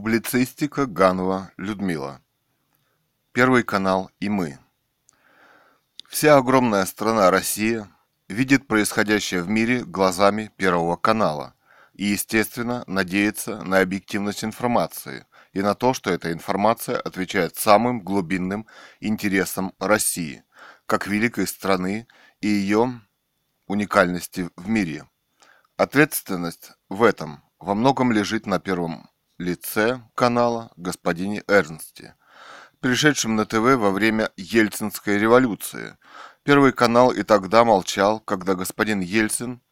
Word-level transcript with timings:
Публицистика 0.00 0.86
Ганова 0.86 1.52
Людмила. 1.58 2.22
Первый 3.32 3.64
канал 3.64 4.10
и 4.18 4.30
мы. 4.30 4.58
Вся 6.08 6.38
огромная 6.38 6.86
страна 6.86 7.30
Россия 7.30 7.86
видит 8.26 8.66
происходящее 8.66 9.42
в 9.42 9.50
мире 9.50 9.84
глазами 9.84 10.50
Первого 10.56 10.96
канала 10.96 11.52
и, 11.92 12.06
естественно, 12.06 12.82
надеется 12.86 13.62
на 13.62 13.80
объективность 13.80 14.42
информации 14.42 15.26
и 15.52 15.60
на 15.60 15.74
то, 15.74 15.92
что 15.92 16.10
эта 16.10 16.32
информация 16.32 16.98
отвечает 16.98 17.56
самым 17.56 18.00
глубинным 18.00 18.66
интересам 19.00 19.74
России, 19.78 20.44
как 20.86 21.08
великой 21.08 21.46
страны 21.46 22.06
и 22.40 22.48
ее 22.48 23.02
уникальности 23.66 24.48
в 24.56 24.66
мире. 24.66 25.06
Ответственность 25.76 26.72
в 26.88 27.02
этом 27.02 27.42
во 27.58 27.74
многом 27.74 28.12
лежит 28.12 28.46
на 28.46 28.60
первом 28.60 29.09
лице 29.40 30.02
канала 30.14 30.70
господине 30.76 31.42
Эрнсте, 31.48 32.14
пришедшем 32.80 33.36
на 33.36 33.46
ТВ 33.46 33.76
во 33.76 33.90
время 33.90 34.30
Ельцинской 34.36 35.18
революции. 35.18 35.96
Первый 36.42 36.72
канал 36.72 37.10
и 37.10 37.22
тогда 37.22 37.64
молчал, 37.64 38.20
когда 38.20 38.54
господин 38.54 39.00
Ельцин 39.00 39.62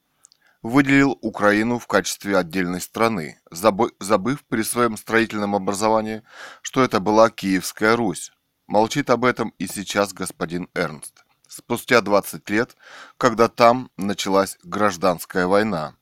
выделил 0.63 1.19
Украину 1.21 1.79
в 1.79 1.87
качестве 1.87 2.39
отдельной 2.39 2.81
страны, 2.81 3.41
забыв 3.51 4.45
при 4.49 4.63
своем 4.63 4.97
строительном 4.97 5.55
образовании, 5.55 6.23
что 6.63 6.83
это 6.83 6.99
была 6.99 7.29
Киевская 7.31 7.95
Русь. 7.95 8.33
Молчит 8.67 9.11
об 9.11 9.25
этом 9.25 9.51
и 9.59 9.67
сейчас 9.67 10.15
господин 10.15 10.69
Эрнст. 10.75 11.25
Спустя 11.47 12.01
20 12.01 12.49
лет, 12.51 12.77
когда 13.19 13.49
там 13.49 13.91
началась 13.97 14.59
гражданская 14.63 15.47
война. 15.47 15.95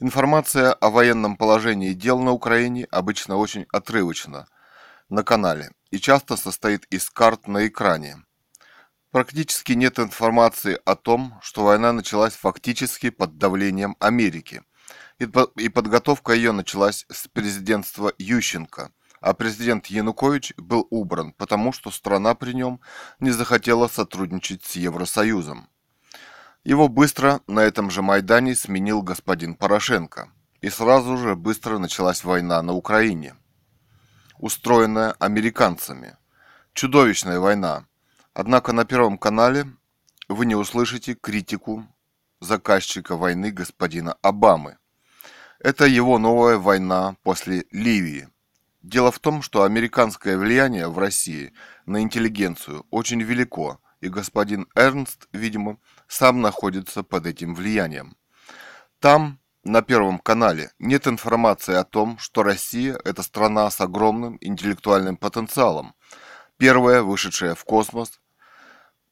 Информация 0.00 0.74
о 0.74 0.90
военном 0.90 1.36
положении 1.36 1.92
дел 1.92 2.20
на 2.20 2.30
Украине 2.30 2.86
обычно 2.92 3.36
очень 3.36 3.66
отрывочна 3.72 4.46
на 5.08 5.24
канале 5.24 5.72
и 5.90 5.98
часто 5.98 6.36
состоит 6.36 6.84
из 6.84 7.10
карт 7.10 7.48
на 7.48 7.66
экране. 7.66 8.22
Практически 9.10 9.72
нет 9.72 9.98
информации 9.98 10.78
о 10.84 10.94
том, 10.94 11.40
что 11.42 11.64
война 11.64 11.92
началась 11.92 12.34
фактически 12.34 13.10
под 13.10 13.38
давлением 13.38 13.96
Америки, 13.98 14.62
и 15.18 15.68
подготовка 15.68 16.32
ее 16.32 16.52
началась 16.52 17.04
с 17.10 17.26
президентства 17.26 18.12
Ющенко, 18.18 18.92
а 19.20 19.34
президент 19.34 19.86
Янукович 19.86 20.54
был 20.56 20.86
убран, 20.90 21.32
потому 21.32 21.72
что 21.72 21.90
страна 21.90 22.36
при 22.36 22.52
нем 22.52 22.80
не 23.18 23.32
захотела 23.32 23.88
сотрудничать 23.88 24.64
с 24.64 24.76
Евросоюзом. 24.76 25.68
Его 26.68 26.88
быстро 26.88 27.40
на 27.46 27.60
этом 27.60 27.90
же 27.90 28.02
Майдане 28.02 28.54
сменил 28.54 29.00
господин 29.00 29.54
Порошенко. 29.54 30.28
И 30.60 30.68
сразу 30.68 31.16
же 31.16 31.34
быстро 31.34 31.78
началась 31.78 32.24
война 32.24 32.60
на 32.60 32.74
Украине. 32.74 33.36
Устроенная 34.36 35.12
американцами. 35.12 36.18
Чудовищная 36.74 37.40
война. 37.40 37.86
Однако 38.34 38.74
на 38.74 38.84
Первом 38.84 39.16
канале 39.16 39.64
вы 40.28 40.44
не 40.44 40.56
услышите 40.56 41.14
критику 41.14 41.86
заказчика 42.40 43.16
войны 43.16 43.50
господина 43.50 44.18
Обамы. 44.20 44.76
Это 45.60 45.86
его 45.86 46.18
новая 46.18 46.58
война 46.58 47.16
после 47.22 47.64
Ливии. 47.70 48.28
Дело 48.82 49.10
в 49.10 49.20
том, 49.20 49.40
что 49.40 49.62
американское 49.62 50.36
влияние 50.36 50.88
в 50.88 50.98
России 50.98 51.54
на 51.86 52.02
интеллигенцию 52.02 52.84
очень 52.90 53.22
велико, 53.22 53.80
и 54.00 54.08
господин 54.08 54.68
Эрнст, 54.74 55.28
видимо, 55.32 55.78
сам 56.06 56.40
находится 56.40 57.02
под 57.02 57.26
этим 57.26 57.54
влиянием. 57.54 58.16
Там, 59.00 59.40
на 59.64 59.82
Первом 59.82 60.18
канале, 60.18 60.70
нет 60.78 61.06
информации 61.06 61.74
о 61.74 61.84
том, 61.84 62.18
что 62.18 62.42
Россия– 62.42 62.98
это 63.04 63.22
страна 63.22 63.70
с 63.70 63.80
огромным 63.80 64.38
интеллектуальным 64.40 65.16
потенциалом, 65.16 65.94
первая, 66.56 67.02
вышедшая 67.02 67.54
в 67.54 67.64
космос. 67.64 68.20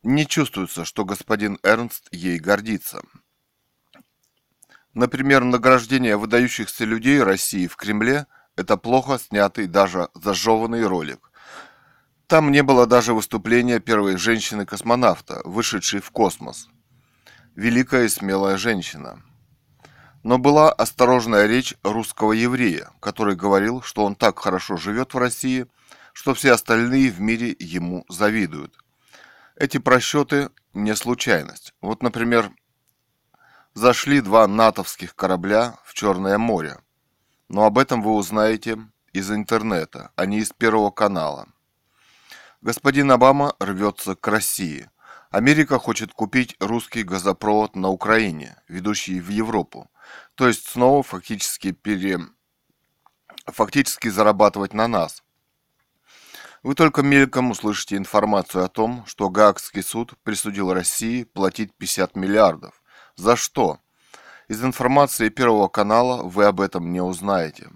Не 0.03 0.27
чувствуется, 0.27 0.85
что 0.85 1.05
господин 1.05 1.59
Эрнст 1.63 2.09
ей 2.13 2.39
гордится. 2.39 3.03
Например, 4.95 5.45
награждение 5.45 6.17
выдающихся 6.17 6.85
людей 6.85 7.23
России 7.23 7.67
в 7.67 7.77
Кремле– 7.77 8.27
это 8.57 8.79
плохо 8.79 9.19
снятый, 9.19 9.67
даже 9.67 10.09
зажеванный 10.15 10.87
ролик. 10.87 11.31
Там 12.27 12.51
не 12.51 12.63
было 12.63 12.87
даже 12.87 13.15
выступления 13.15 13.79
первой 13.79 14.17
женщины-космонавта, 14.17 15.41
вышедшей 15.45 16.01
в 16.01 16.11
космос– 16.11 16.69
великая 17.57 18.05
и 18.05 18.09
смелая 18.09 18.57
женщина. 18.57 19.23
Но 20.23 20.39
была 20.39 20.71
осторожная 20.71 21.47
речь 21.47 21.75
русского 21.83 22.33
еврея, 22.33 22.91
который 23.01 23.35
говорил, 23.35 23.83
что 23.83 24.05
он 24.05 24.15
так 24.15 24.39
хорошо 24.39 24.77
живет 24.77 25.15
в 25.15 25.19
России, 25.19 25.67
что 26.13 26.35
все 26.35 26.53
остальные 26.53 27.11
в 27.11 27.21
мире 27.21 27.57
ему 27.59 28.05
завидуют. 28.09 28.77
Эти 29.57 29.79
просчеты 29.79 30.51
не 30.75 30.95
случайность. 30.95 31.75
Вот, 31.81 32.03
например, 32.03 32.51
зашли 33.75 34.21
два 34.21 34.47
натовских 34.47 35.15
корабля 35.15 35.79
в 35.85 35.95
Черное 35.95 36.39
море. 36.39 36.79
Но 37.49 37.65
об 37.65 37.79
этом 37.79 38.03
вы 38.03 38.13
узнаете 38.13 38.79
из 39.13 39.31
интернета, 39.31 40.11
а 40.17 40.27
не 40.27 40.39
из 40.39 40.53
Первого 40.53 40.91
канала. 40.91 41.49
Господин 42.67 43.13
Обама 43.13 43.55
рвется 43.61 44.17
к 44.17 44.27
России– 44.27 44.91
Америка 45.31 45.79
хочет 45.79 46.13
купить 46.13 46.57
русский 46.61 47.05
газопровод 47.05 47.77
на 47.77 47.91
Украине, 47.91 48.57
ведущий 48.69 49.21
в 49.21 49.29
Европу. 49.29 49.89
То 50.35 50.49
есть 50.49 50.67
снова 50.67 51.05
фактически, 51.05 51.71
пере... 51.71 52.19
фактически 53.47 54.09
зарабатывать 54.09 54.73
на 54.73 54.89
нас. 54.89 55.23
Вы 56.65 56.75
только 56.75 57.03
мельком 57.03 57.53
услышите 57.53 57.97
информацию 57.97 58.65
о 58.65 58.69
том, 58.69 59.05
что 59.07 59.31
Гаагский 59.31 59.83
суд 59.83 60.15
присудил 60.25 60.73
России 60.73 61.23
платить 61.23 61.73
50 61.75 62.17
миллиардов. 62.17 62.83
За 63.15 63.37
что? 63.37 63.79
Из 64.49 64.65
информации 64.65 65.29
Первого 65.29 65.69
канала 65.69 66.23
вы 66.23 66.47
об 66.47 66.61
этом 66.61 66.93
не 66.93 67.01
узнаете. 67.01 67.71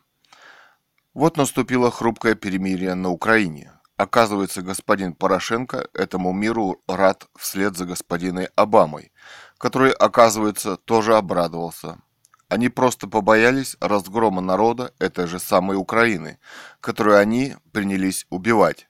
Вот 1.14 1.36
наступило 1.36 1.92
хрупкое 1.92 2.34
перемирие 2.34 2.94
на 2.94 3.10
Украине. 3.10 3.72
Оказывается, 4.00 4.62
господин 4.62 5.12
Порошенко 5.12 5.86
этому 5.92 6.32
миру 6.32 6.80
рад 6.88 7.28
вслед 7.36 7.76
за 7.76 7.84
господиной 7.84 8.48
Обамой, 8.56 9.12
который, 9.58 9.90
оказывается, 9.90 10.78
тоже 10.78 11.18
обрадовался. 11.18 11.98
Они 12.48 12.70
просто 12.70 13.08
побоялись 13.08 13.76
разгрома 13.78 14.40
народа 14.40 14.94
этой 14.98 15.26
же 15.26 15.38
самой 15.38 15.76
Украины, 15.76 16.38
которую 16.80 17.18
они 17.18 17.56
принялись 17.72 18.26
убивать. 18.30 18.88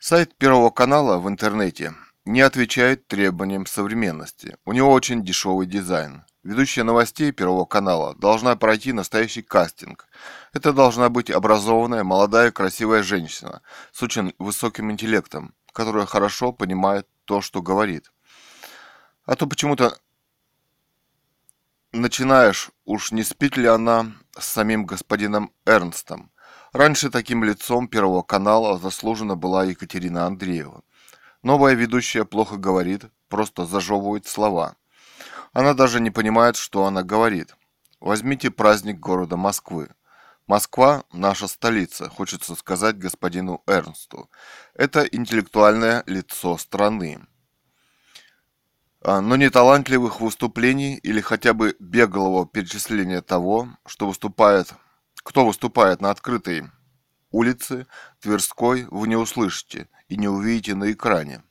Сайт 0.00 0.34
Первого 0.38 0.70
канала 0.70 1.18
в 1.18 1.28
интернете 1.28 1.94
не 2.24 2.40
отвечает 2.40 3.06
требованиям 3.06 3.64
современности. 3.64 4.56
У 4.64 4.72
него 4.72 4.90
очень 4.90 5.22
дешевый 5.22 5.68
дизайн. 5.68 6.24
Ведущая 6.44 6.82
новостей 6.82 7.32
Первого 7.32 7.64
канала 7.64 8.14
должна 8.16 8.54
пройти 8.54 8.92
настоящий 8.92 9.40
кастинг. 9.40 10.06
Это 10.52 10.74
должна 10.74 11.08
быть 11.08 11.30
образованная, 11.30 12.04
молодая, 12.04 12.52
красивая 12.52 13.02
женщина 13.02 13.62
с 13.92 14.02
очень 14.02 14.34
высоким 14.38 14.92
интеллектом, 14.92 15.54
которая 15.72 16.04
хорошо 16.04 16.52
понимает 16.52 17.08
то, 17.24 17.40
что 17.40 17.62
говорит. 17.62 18.12
А 19.24 19.36
то 19.36 19.46
почему-то 19.46 19.98
начинаешь, 21.92 22.70
уж 22.84 23.10
не 23.10 23.22
спит 23.22 23.56
ли 23.56 23.66
она 23.66 24.12
с 24.38 24.44
самим 24.44 24.84
господином 24.84 25.50
Эрнстом. 25.64 26.30
Раньше 26.74 27.08
таким 27.08 27.42
лицом 27.42 27.88
Первого 27.88 28.20
канала 28.20 28.78
заслуженно 28.78 29.34
была 29.34 29.64
Екатерина 29.64 30.26
Андреева. 30.26 30.82
Новая 31.42 31.72
ведущая 31.72 32.26
плохо 32.26 32.56
говорит, 32.56 33.06
просто 33.30 33.64
зажевывает 33.64 34.26
слова– 34.26 34.76
она 35.54 35.72
даже 35.72 36.00
не 36.00 36.10
понимает, 36.10 36.56
что 36.56 36.84
она 36.84 37.02
говорит. 37.02 37.56
Возьмите 38.00 38.50
праздник 38.50 38.98
города 38.98 39.36
Москвы. 39.36 39.88
Москва– 40.46 41.04
наша 41.12 41.46
столица, 41.46 42.10
хочется 42.10 42.54
сказать 42.56 42.98
господину 42.98 43.62
Эрнсту. 43.66 44.28
Это 44.74 45.04
интеллектуальное 45.04 46.02
лицо 46.06 46.58
страны. 46.58 47.20
А, 49.00 49.20
но 49.20 49.36
не 49.36 49.48
талантливых 49.48 50.20
выступлений 50.20 50.96
или 50.96 51.20
хотя 51.20 51.54
бы 51.54 51.76
беглого 51.78 52.46
перечисления 52.46 53.22
того, 53.22 53.68
что 53.86 54.08
выступает, 54.08 54.74
кто 55.22 55.46
выступает 55.46 56.02
на 56.02 56.10
открытой 56.10 56.64
улице 57.30 57.86
Тверской, 58.20 58.86
вы 58.90 59.08
не 59.08 59.16
услышите 59.16 59.88
и 60.08 60.16
не 60.16 60.28
увидите 60.28 60.74
на 60.74 60.90
экране 60.90 61.42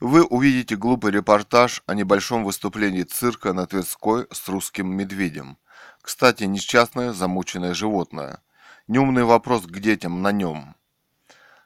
вы 0.00 0.24
увидите 0.24 0.76
глупый 0.76 1.12
репортаж 1.12 1.82
о 1.86 1.94
небольшом 1.94 2.44
выступлении 2.44 3.02
цирка 3.02 3.52
на 3.52 3.66
Тверской 3.66 4.26
с 4.30 4.48
русским 4.48 4.88
медведем. 4.94 5.58
Кстати, 6.02 6.44
несчастное 6.44 7.12
замученное 7.12 7.74
животное. 7.74 8.42
Неумный 8.86 9.24
вопрос 9.24 9.66
к 9.66 9.78
детям 9.78 10.22
на 10.22 10.32
нем. 10.32 10.74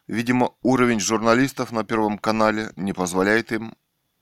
Видимо, 0.07 0.53
уровень 0.61 0.99
журналистов 0.99 1.71
на 1.71 1.83
Первом 1.83 2.17
канале 2.17 2.71
не 2.75 2.91
позволяет 2.93 3.51
им 3.51 3.75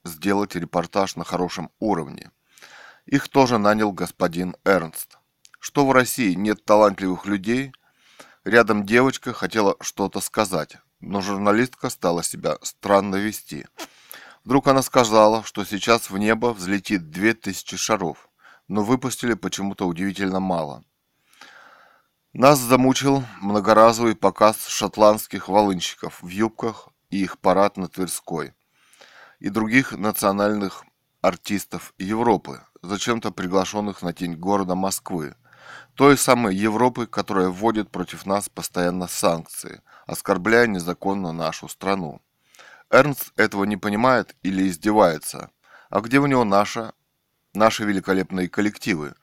сделать 0.03 0.55
репортаж 0.55 1.15
на 1.15 1.23
хорошем 1.23 1.71
уровне. 1.79 2.31
Их 3.05 3.27
тоже 3.29 3.57
нанял 3.57 3.91
господин 3.91 4.55
Эрнст. 4.63 5.17
Что 5.59 5.85
в 5.85 5.91
России 5.91 6.33
нет 6.33 6.65
талантливых 6.65 7.25
людей, 7.25 7.71
Рядом 8.43 8.87
девочка 8.87 9.33
хотела 9.33 9.75
что-то 9.81 10.19
сказать, 10.19 10.77
но 10.99 11.21
журналистка 11.21 11.91
стала 11.91 12.23
себя 12.23 12.57
странно 12.63 13.17
вести. 13.17 13.67
Вдруг 14.43 14.67
она 14.67 14.81
сказала, 14.81 15.43
что 15.43 15.63
сейчас 15.65 16.09
в 16.09 16.17
небо 16.17 16.53
взлетит 16.53 17.11
две 17.11 17.33
тысячи 17.33 17.77
шаров, 17.77 18.29
но 18.67 18.83
выпустили 18.83 19.35
почему-то 19.35 19.87
удивительно 19.87 20.39
мало. 20.39 20.83
Нас 22.33 22.59
замучил 22.59 23.23
многоразовый 23.41 24.15
показ 24.15 24.67
шотландских 24.67 25.47
волынщиков 25.47 26.21
в 26.21 26.27
юбках 26.27 26.87
и 27.09 27.21
их 27.21 27.37
парад 27.39 27.77
на 27.77 27.87
Тверской 27.87 28.53
и 29.39 29.49
других 29.49 29.91
национальных 29.91 30.85
артистов 31.21 31.93
Европы, 31.97 32.61
зачем-то 32.81 33.31
приглашенных 33.31 34.01
на 34.01 34.13
тень 34.13 34.35
города 34.35 34.75
Москвы, 34.75 35.35
той 35.95 36.17
самой 36.17 36.55
Европы, 36.55 37.05
которая 37.05 37.49
вводит 37.49 37.89
против 37.89 38.25
нас 38.25 38.49
постоянно 38.49 39.07
санкции, 39.07 39.81
оскорбляя 40.05 40.67
незаконно 40.67 41.31
нашу 41.31 41.67
страну. 41.67 42.21
Эрнст 42.91 43.31
этого 43.37 43.63
не 43.63 43.77
понимает 43.77 44.35
или 44.43 44.67
издевается. 44.67 45.49
А 45.89 46.01
где 46.01 46.19
у 46.19 46.25
него 46.25 46.43
наша, 46.43 46.93
наши 47.53 47.85
великолепные 47.85 48.49
коллективы? 48.49 49.15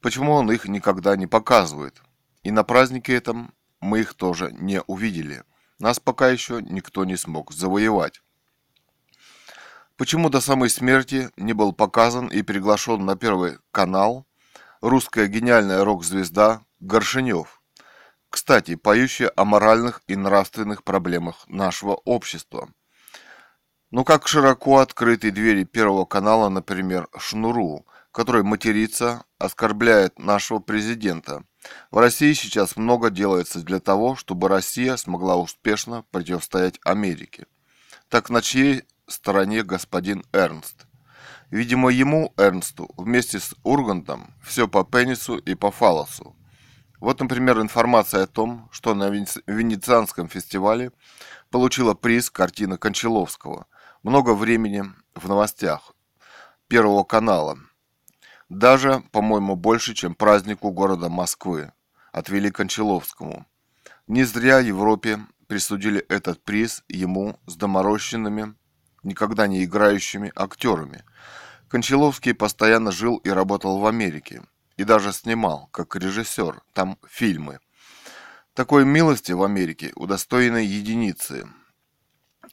Почему 0.00 0.32
он 0.32 0.50
их 0.52 0.66
никогда 0.66 1.16
не 1.16 1.26
показывает? 1.26 2.00
И 2.44 2.52
на 2.52 2.62
празднике 2.62 3.14
этом 3.14 3.52
мы 3.80 4.00
их 4.00 4.14
тоже 4.14 4.52
не 4.52 4.82
увидели. 4.82 5.42
Нас 5.80 5.98
пока 5.98 6.28
еще 6.28 6.62
никто 6.62 7.04
не 7.04 7.16
смог 7.16 7.52
завоевать. 7.52 8.22
Почему 9.96 10.30
до 10.30 10.40
самой 10.40 10.70
смерти 10.70 11.30
не 11.36 11.52
был 11.52 11.72
показан 11.72 12.28
и 12.28 12.42
приглашен 12.42 13.04
на 13.04 13.16
первый 13.16 13.58
канал 13.72 14.26
русская 14.80 15.26
гениальная 15.26 15.84
рок-звезда 15.84 16.62
Горшинев, 16.78 17.60
кстати, 18.30 18.76
поющая 18.76 19.32
о 19.34 19.44
моральных 19.44 20.02
и 20.06 20.14
нравственных 20.14 20.84
проблемах 20.84 21.48
нашего 21.48 21.94
общества. 21.94 22.68
Ну 23.90 24.04
как 24.04 24.28
широко 24.28 24.80
открыты 24.80 25.30
двери 25.30 25.64
Первого 25.64 26.04
канала, 26.04 26.50
например, 26.50 27.08
Шнуру, 27.16 27.86
который 28.12 28.42
матерится, 28.42 29.24
оскорбляет 29.38 30.18
нашего 30.18 30.58
президента. 30.58 31.44
В 31.90 31.96
России 31.96 32.34
сейчас 32.34 32.76
много 32.76 33.08
делается 33.08 33.60
для 33.60 33.80
того, 33.80 34.14
чтобы 34.14 34.48
Россия 34.48 34.96
смогла 34.96 35.36
успешно 35.36 36.04
противостоять 36.10 36.78
Америке. 36.84 37.46
Так 38.10 38.28
на 38.28 38.42
чьей 38.42 38.82
стороне 39.06 39.62
господин 39.62 40.22
Эрнст? 40.34 40.86
Видимо, 41.50 41.88
ему, 41.88 42.34
Эрнсту, 42.36 42.90
вместе 42.98 43.40
с 43.40 43.54
Ургантом, 43.62 44.34
все 44.44 44.68
по 44.68 44.84
пенису 44.84 45.38
и 45.38 45.54
по 45.54 45.70
фалосу. 45.70 46.36
Вот, 47.00 47.20
например, 47.20 47.58
информация 47.60 48.24
о 48.24 48.26
том, 48.26 48.68
что 48.70 48.94
на 48.94 49.08
Венецианском 49.08 50.28
фестивале 50.28 50.92
получила 51.50 51.94
приз 51.94 52.28
картина 52.28 52.76
Кончаловского. 52.76 53.66
Много 54.02 54.34
времени 54.34 54.84
в 55.14 55.28
новостях 55.28 55.92
Первого 56.68 57.04
канала. 57.04 57.58
Даже, 58.48 59.02
по-моему, 59.12 59.56
больше, 59.56 59.94
чем 59.94 60.14
празднику 60.14 60.70
города 60.70 61.08
Москвы 61.08 61.72
отвели 62.12 62.50
Кончаловскому. 62.50 63.46
Не 64.06 64.24
зря 64.24 64.60
Европе 64.60 65.20
присудили 65.46 66.00
этот 66.08 66.42
приз 66.42 66.82
ему 66.88 67.38
с 67.46 67.56
доморощенными, 67.56 68.54
никогда 69.02 69.46
не 69.46 69.64
играющими 69.64 70.32
актерами– 70.34 71.04
Кончаловский 71.68 72.32
постоянно 72.32 72.92
жил 72.92 73.18
и 73.18 73.28
работал 73.28 73.78
в 73.78 73.86
Америке, 73.86 74.42
и 74.78 74.84
даже 74.84 75.12
снимал, 75.12 75.68
как 75.70 75.96
режиссер, 75.96 76.62
там 76.72 76.98
фильмы. 77.06 77.60
Такой 78.54 78.86
милости 78.86 79.32
в 79.32 79.42
Америке 79.42 79.92
удостоены 79.94 80.58
единицы. 80.58 81.46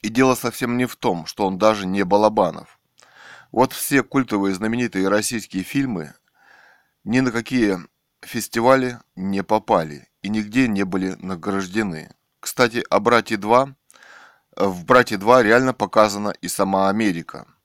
И 0.05 0.09
дело 0.09 0.35
совсем 0.35 0.77
не 0.77 0.85
в 0.85 0.95
том, 0.95 1.25
что 1.25 1.47
он 1.47 1.57
даже 1.57 1.87
не 1.87 2.03
Балабанов. 2.03 2.79
Вот 3.51 3.73
все 3.73 4.03
культовые 4.03 4.53
знаменитые 4.53 5.09
российские 5.09 5.63
фильмы 5.63 6.13
ни 7.03 7.21
на 7.21 7.31
какие 7.31 7.79
фестивали 8.21 8.99
не 9.15 9.43
попали 9.43 10.07
и 10.21 10.29
нигде 10.29 10.67
не 10.67 10.83
были 10.83 11.15
награждены. 11.19 12.11
Кстати, 12.39 12.83
о 12.89 12.99
«Брате 12.99 13.35
2» 13.35 13.73
в 14.55 14.85
«Брате 14.85 15.15
2» 15.15 15.43
реально 15.43 15.73
показана 15.73 16.29
и 16.29 16.47
сама 16.47 16.89
Америка– 16.89 17.47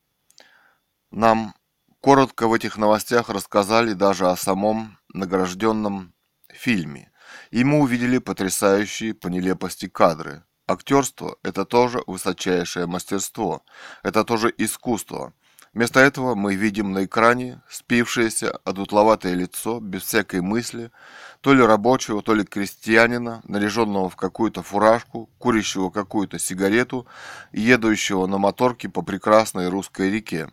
нам 1.10 1.54
коротко 2.00 2.46
в 2.46 2.54
этих 2.54 2.78
новостях 2.78 3.28
рассказали 3.30 3.94
даже 3.94 4.30
о 4.30 4.36
самом 4.36 4.98
награжденном 5.12 6.14
фильме. 6.48 7.10
И 7.50 7.64
мы 7.64 7.80
увидели 7.80 8.18
потрясающие 8.18 9.12
по 9.12 9.26
нелепости 9.26 9.88
кадры. 9.88 10.44
Актерство– 10.70 11.36
это 11.42 11.64
тоже 11.64 12.00
высочайшее 12.06 12.86
мастерство, 12.86 13.64
это 14.04 14.22
тоже 14.22 14.54
искусство. 14.56 15.32
Вместо 15.74 15.98
этого 15.98 16.36
мы 16.36 16.54
видим 16.54 16.92
на 16.92 17.06
экране 17.06 17.60
спившееся, 17.68 18.52
одутловатое 18.64 19.34
лицо, 19.34 19.80
без 19.80 20.02
всякой 20.02 20.42
мысли, 20.42 20.92
то 21.40 21.54
ли 21.54 21.60
рабочего, 21.60 22.22
то 22.22 22.34
ли 22.34 22.44
крестьянина, 22.44 23.40
наряженного 23.42 24.08
в 24.08 24.14
какую-то 24.14 24.62
фуражку, 24.62 25.28
курящего 25.38 25.90
какую-то 25.90 26.38
сигарету, 26.38 27.04
едущего 27.50 28.26
на 28.26 28.38
моторке 28.38 28.88
по 28.88 29.02
прекрасной 29.02 29.70
русской 29.70 30.08
реке. 30.08 30.48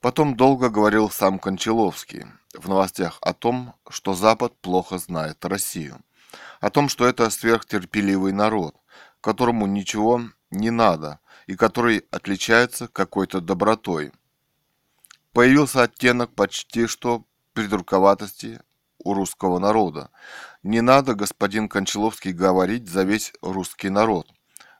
Потом 0.00 0.36
долго 0.36 0.70
говорил 0.70 1.10
сам 1.10 1.38
Кончаловский 1.38 2.24
в 2.54 2.66
новостях 2.66 3.18
о 3.20 3.34
том, 3.34 3.74
что 3.90 4.14
Запад 4.14 4.58
плохо 4.62 4.96
знает 4.96 5.44
Россию, 5.44 6.00
о 6.62 6.70
том, 6.70 6.88
что 6.88 7.06
это 7.06 7.28
сверхтерпеливый 7.28 8.32
народ, 8.32 8.74
которому 9.20 9.66
ничего 9.66 10.22
не 10.50 10.70
надо 10.70 11.20
и 11.46 11.56
который 11.56 12.04
отличается 12.10 12.88
какой-то 12.88 13.40
добротой. 13.40 14.12
Появился 15.32 15.82
оттенок 15.82 16.34
почти 16.34 16.86
что 16.86 17.24
придурковатости 17.52 18.60
у 18.98 19.14
русского 19.14 19.58
народа. 19.58 20.10
Не 20.62 20.80
надо, 20.80 21.14
господин 21.14 21.68
Кончаловский, 21.68 22.32
говорить 22.32 22.88
за 22.88 23.04
весь 23.04 23.32
русский 23.42 23.90
народ. 23.90 24.28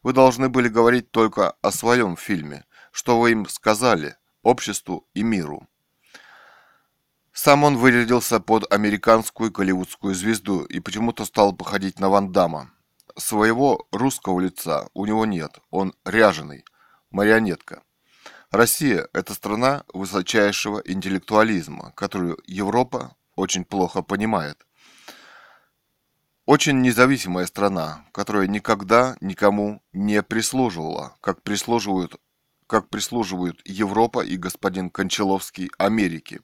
Вы 0.03 0.13
должны 0.13 0.49
были 0.49 0.69
говорить 0.69 1.11
только 1.11 1.53
о 1.63 1.71
своем 1.71 2.17
фильме. 2.17 2.65
Что 2.93 3.19
вы 3.21 3.33
им 3.33 3.49
сказали? 3.49 4.17
обществу 4.43 5.07
и 5.15 5.23
миру. 5.23 5.69
Сам 7.33 7.65
он 7.65 7.77
вырядился 7.77 8.41
под 8.41 8.73
американскую 8.73 9.53
голливудскую 9.53 10.15
звезду 10.15 10.65
и 10.65 10.81
почему-то 10.81 11.25
стал 11.25 11.53
походить 11.53 12.01
на 12.01 12.09
Ван 12.09 12.33
Дамма. 12.33 12.73
Своего 13.19 13.89
русского 13.91 14.39
лица 14.39 14.89
у 14.95 15.05
него 15.05 15.27
нет, 15.27 15.59
он 15.71 15.93
ряженый, 16.05 16.65
марионетка. 17.11 17.83
Россия– 18.53 19.09
это 19.13 19.35
страна 19.35 19.83
высочайшего 19.93 20.81
интеллектуализма, 20.85 21.93
которую 21.97 22.39
Европа 22.47 23.17
очень 23.35 23.65
плохо 23.65 24.03
понимает. 24.03 24.65
Очень 26.47 26.81
независимая 26.81 27.47
страна, 27.47 28.07
которая 28.13 28.47
никогда 28.47 29.17
никому 29.21 29.83
не 29.93 30.23
прислуживала, 30.23 31.17
как 31.21 31.43
прислуживают 31.43 32.21
как 32.69 32.91
прислуживают 32.91 33.63
Европа 33.65 34.21
и 34.21 34.37
господин 34.37 34.91
Кончаловский 34.91 35.71
Америке, 35.79 36.41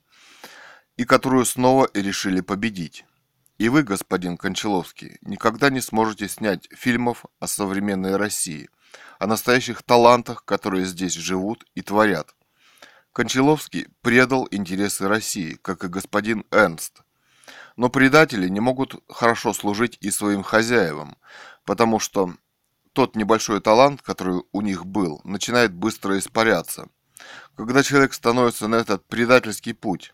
и 0.96 1.04
которую 1.04 1.44
снова 1.44 1.88
решили 1.92 2.40
победить. 2.40 3.04
И 3.56 3.68
вы, 3.68 3.84
господин 3.84 4.36
Кончаловский, 4.36 5.18
никогда 5.22 5.70
не 5.70 5.80
сможете 5.80 6.28
снять 6.28 6.68
фильмов 6.72 7.24
о 7.38 7.46
современной 7.46 8.16
России, 8.16 8.68
о 9.20 9.28
настоящих 9.28 9.82
талантах, 9.84 10.44
которые 10.44 10.84
здесь 10.86 11.14
живут 11.14 11.64
и 11.76 11.82
творят. 11.82 12.34
Кончаловский 13.12 13.86
предал 14.02 14.48
интересы 14.50 15.06
России, 15.06 15.54
как 15.62 15.84
и 15.84 15.88
господин 15.88 16.44
Эрнст. 16.50 17.02
Но 17.76 17.88
предатели 17.90 18.48
не 18.48 18.58
могут 18.58 18.96
хорошо 19.08 19.52
служить 19.52 19.98
и 20.00 20.10
своим 20.10 20.42
хозяевам, 20.42 21.16
потому 21.64 22.00
что 22.00 22.34
тот 22.92 23.14
небольшой 23.14 23.60
талант, 23.60 24.02
который 24.02 24.42
у 24.50 24.60
них 24.62 24.84
был, 24.84 25.20
начинает 25.22 25.72
быстро 25.72 26.18
испаряться. 26.18 26.88
Когда 27.56 27.84
человек 27.84 28.14
становится 28.14 28.66
на 28.66 28.76
этот 28.76 29.06
предательский 29.06 29.74
путь. 29.74 30.12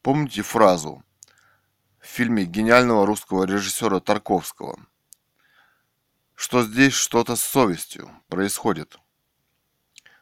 Помните 0.00 0.42
фразу 0.42 1.02
в 2.08 2.10
фильме 2.10 2.44
гениального 2.44 3.06
русского 3.06 3.44
режиссера 3.44 4.00
Тарковского, 4.00 4.78
что 6.34 6.62
здесь 6.62 6.94
что-то 6.94 7.36
с 7.36 7.42
совестью 7.42 8.10
происходит. 8.28 8.96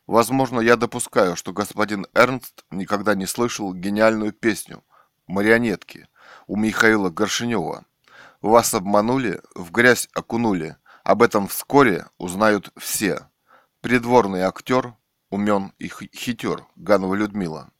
Возможно, 0.06 0.58
я 0.60 0.76
допускаю, 0.76 1.36
что 1.36 1.52
господин 1.52 2.06
Эрнст 2.12 2.64
никогда 2.70 3.14
не 3.14 3.26
слышал 3.26 3.72
гениальную 3.72 4.32
песню 4.32 4.82
«Марионетки» 5.26 6.08
у 6.46 6.56
Михаила 6.56 7.08
Горшинева. 7.08 7.84
Вас 8.40 8.74
обманули, 8.74 9.40
в 9.54 9.70
грязь 9.70 10.08
окунули– 10.12 10.76
об 11.06 11.22
этом 11.22 11.46
вскоре 11.46 12.06
узнают 12.18 12.72
все. 12.76 13.30
Придворный 13.80 14.40
актер, 14.40 14.96
умен 15.30 15.72
и 15.78 15.86
хитер 15.88 16.66
Ганова 16.74 17.14
Людмила. 17.14 17.70